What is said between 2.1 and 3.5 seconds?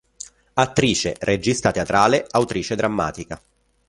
autrice drammatica.